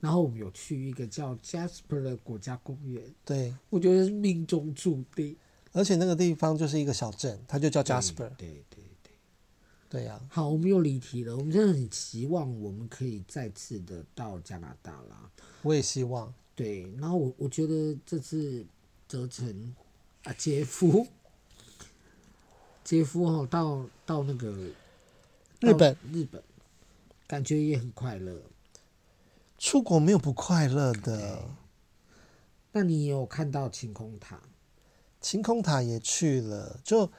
[0.00, 3.02] 然后我们有去一个叫 Jasper 的国家公园。
[3.24, 5.34] 对，我觉得是命中注定。
[5.72, 8.28] 而且那个地方就是一个小镇，它就叫 Jasper。
[8.36, 8.84] 对对
[9.88, 10.20] 对呀。
[10.28, 11.36] 好，我们又离题了。
[11.36, 15.30] 我们真的很期望我们可以再次的到加拿大啦。
[15.62, 16.32] 我也希望。
[16.54, 18.66] 对，然后我我觉得这次
[19.06, 19.74] 泽成
[20.24, 21.06] 啊，杰夫，
[22.84, 24.50] 杰夫哈、哦，到到那个
[25.60, 26.42] 日本，日本，
[27.26, 28.42] 感觉也很快乐。
[29.56, 31.48] 出国没有不快乐的。
[32.72, 34.42] 那你有看到晴空塔？
[35.20, 37.10] 晴空塔也去了，就。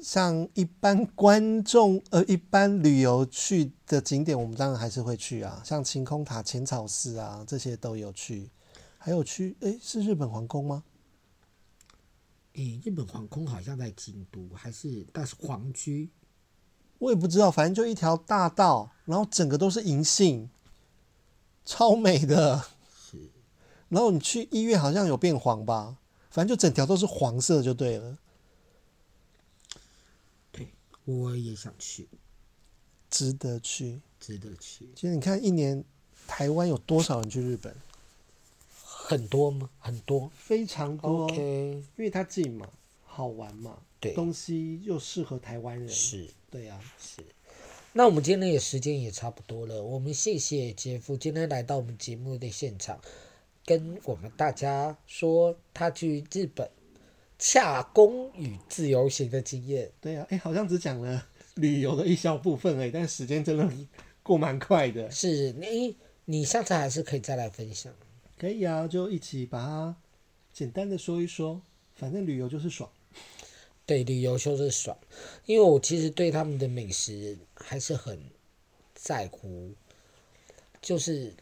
[0.00, 8.50] 像一般观众呃，一般旅游去的景点，我们当然还是会去啊，像晴空塔、浅草寺啊，这些都有去，
[8.98, 10.82] 还有去，诶，是日本皇宫吗？
[12.54, 16.10] 诶，日本皇宫好像在京都，还是但是皇居，
[16.98, 20.50] 我也不知道，反正就一条大道，然后整个都是银杏，
[21.64, 22.64] 超美的。
[22.94, 23.30] 是，
[23.88, 25.96] 然后你去医院好像有变黄吧，
[26.28, 28.18] 反正就整条都是黄色就对了。
[31.20, 32.08] 我也想去，
[33.10, 34.88] 值得去，值得去。
[34.94, 35.84] 其实你看，一年
[36.26, 37.74] 台湾有多少人去日本？
[38.74, 39.68] 很多吗？
[39.78, 41.24] 很多，非常多。
[41.24, 41.36] OK，
[41.96, 42.68] 因为它近嘛，
[43.04, 45.88] 好玩嘛，对，东西又适合台湾人。
[45.88, 47.22] 是，对呀、啊，是。
[47.92, 52.98] 那我们今天的时间也差不多了，我们谢谢杰夫今天来到我们节目的现场，
[53.66, 56.70] 跟我们大家说他去日本。
[57.44, 61.26] 洽公与自由行的经验，对呀、啊，哎，好像只讲了
[61.56, 63.68] 旅游的一小部分哎，但时间真的
[64.22, 65.10] 过蛮快的。
[65.10, 67.92] 是你，你下次还是可以再来分享。
[68.38, 69.96] 可以啊，就一起把它
[70.52, 71.60] 简单的说一说，
[71.96, 72.88] 反正旅游就是爽。
[73.84, 74.96] 对，旅游就是爽，
[75.44, 78.16] 因为我其实对他们的美食还是很
[78.94, 79.72] 在乎，
[80.80, 81.34] 就是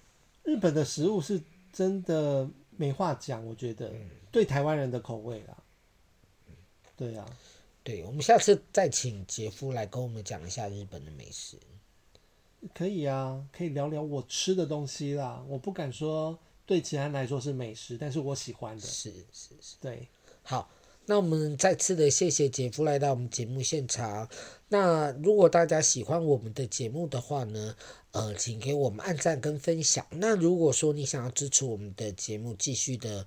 [0.44, 1.38] 日本的食物是
[1.70, 2.48] 真的
[2.78, 5.59] 没话讲，我觉得、嗯、对台湾人的口味啦。
[7.00, 7.32] 对呀、啊，
[7.82, 11.56] 对，我们下次再请杰夫来跟我们讲一下日本的美食。
[12.74, 15.42] 可以啊，可以聊聊我吃的东西啦。
[15.48, 18.86] 我不敢说对其他人来说是美食，但是我喜欢的。
[18.86, 20.06] 是是是，对。
[20.42, 20.70] 好，
[21.06, 24.28] 那我们再次的谢谢杰夫来到我们节目现场。
[24.68, 27.74] 那如果大家喜欢我们的节目的话呢，
[28.10, 30.06] 呃，请给我们按赞跟分享。
[30.10, 33.26] 那如果说你想要支持我们的节目继续的。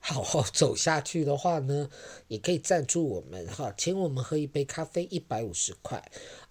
[0.10, 1.88] 好好走下去的话呢，
[2.26, 6.02] 也可以赞助我们哈，请我们喝一杯咖啡，一百五十块，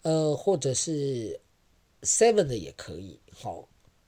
[0.04, 1.42] 呃，或者是
[2.04, 3.68] seven 的也可以，好，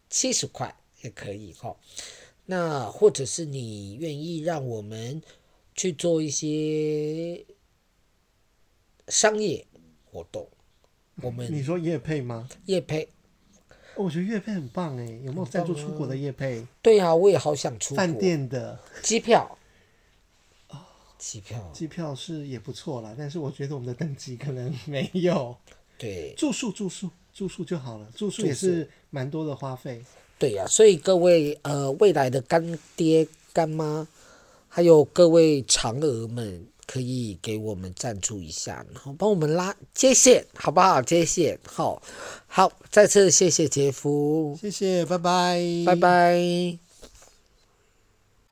[0.09, 1.75] 七十块也可以哈。
[2.45, 5.21] 那或者是你愿意让我们
[5.73, 7.43] 去做一些
[9.07, 9.65] 商业
[10.05, 10.47] 活动，
[11.21, 12.47] 我们你说夜配吗？
[12.65, 13.09] 夜配。
[14.01, 16.65] 我觉得业配很棒哎，有没有赞助出国的乐配？
[16.81, 17.97] 对呀、啊，我也好想出国。
[17.97, 19.57] 饭店的机票，
[21.17, 25.55] 机票，机票是也不错啦，但是我觉得我们的等级可能没有。
[25.97, 30.03] 对，住宿住宿住宿就好了，住宿也是蛮多的花费。
[30.39, 34.07] 对呀、啊，所以各位呃未来的干爹干妈，
[34.67, 36.65] 还有各位嫦娥们。
[36.91, 41.01] 可以给我们赞助一下，然后帮我们拉接线，好不好？
[41.01, 42.01] 接线，好，
[42.47, 46.90] 好，再次谢谢杰夫，谢谢，拜拜，拜拜。